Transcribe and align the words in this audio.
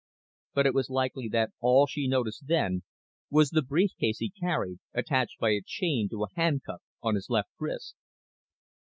But 0.55 0.65
it 0.65 0.73
was 0.73 0.89
likely 0.89 1.29
that 1.29 1.51
all 1.59 1.85
she 1.85 2.07
noticed 2.07 2.47
then 2.47 2.81
was 3.29 3.51
the 3.51 3.61
brief 3.61 3.91
case 3.99 4.17
he 4.17 4.31
carried, 4.31 4.79
attached 4.95 5.37
by 5.37 5.51
a 5.51 5.61
chain 5.63 6.09
to 6.09 6.23
a 6.23 6.33
handcuff 6.35 6.81
on 7.03 7.13
his 7.13 7.29
left 7.29 7.51
wrist. 7.59 7.93